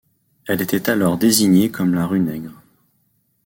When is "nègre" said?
2.19-2.59